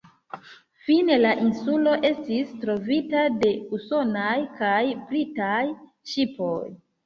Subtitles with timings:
[0.85, 4.83] Fine la insulo estis trovita de usonaj kaj
[5.15, 5.63] britaj
[6.17, 6.61] ŝipoj.